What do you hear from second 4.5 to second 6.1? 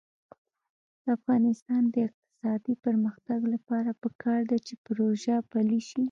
چې پروژه پلي شي.